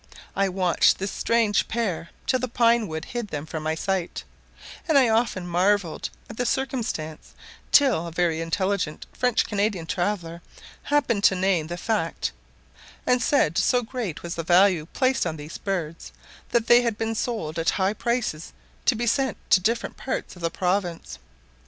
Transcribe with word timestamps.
I 0.35 0.49
watched 0.49 0.97
this 0.97 1.11
strange 1.11 1.67
pair 1.67 2.09
till 2.25 2.39
the 2.39 2.47
pine 2.47 2.87
wood 2.87 3.05
hid 3.05 3.27
them 3.27 3.45
from 3.45 3.61
my 3.61 3.75
sight; 3.75 4.23
and 4.87 4.97
I 4.97 5.09
often 5.09 5.45
marvelled 5.45 6.09
at 6.27 6.37
the 6.37 6.45
circumstance, 6.47 7.35
till 7.71 8.07
a 8.07 8.11
very 8.11 8.41
intelligent 8.41 9.05
French 9.13 9.45
Canadian 9.45 9.85
traveller 9.85 10.41
happened 10.81 11.23
to 11.25 11.35
name 11.35 11.67
the 11.67 11.77
fact, 11.77 12.31
and 13.05 13.21
said 13.21 13.59
so 13.59 13.83
great 13.83 14.23
was 14.23 14.33
the 14.33 14.41
value 14.43 14.87
placed 14.87 15.27
on 15.27 15.37
these 15.37 15.59
birds, 15.59 16.11
that 16.49 16.65
they 16.65 16.81
had 16.81 16.97
been 16.97 17.13
sold 17.13 17.59
at 17.59 17.69
high 17.69 17.93
prices 17.93 18.53
to 18.85 18.95
be 18.95 19.05
sent 19.05 19.37
to 19.51 19.59
different 19.59 19.97
parts 19.97 20.35
of 20.35 20.41
the 20.41 20.49
province. 20.49 21.19